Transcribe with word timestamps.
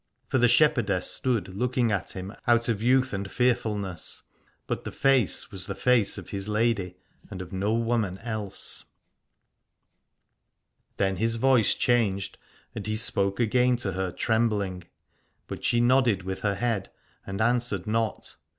For 0.29 0.39
the 0.39 0.47
shepherdess 0.47 1.11
stood 1.11 1.49
looking 1.49 1.91
at 1.91 2.15
him 2.15 2.33
out 2.47 2.67
of 2.67 2.81
youth 2.81 3.13
and 3.13 3.29
fearfulness: 3.29 4.23
but 4.65 4.83
the 4.83 4.91
face 4.91 5.51
was 5.51 5.67
the 5.67 5.75
face 5.75 6.17
of 6.17 6.29
his 6.31 6.47
lady 6.47 6.97
and 7.29 7.39
of 7.39 7.53
no 7.53 7.75
woman 7.75 8.17
else. 8.17 8.83
N 10.97 11.05
193 11.05 11.05
Aladore 11.05 11.09
Then 11.09 11.15
his 11.21 11.35
voice 11.35 11.75
changed, 11.75 12.39
and 12.73 12.87
he 12.87 12.95
spoke 12.95 13.39
again 13.39 13.75
to 13.77 13.91
her 13.91 14.11
trembling: 14.11 14.85
but 15.45 15.63
she 15.63 15.79
nodded 15.79 16.23
with 16.23 16.39
her 16.39 16.55
head 16.55 16.89
and 17.27 17.39
answered 17.39 17.85
not. 17.85 18.37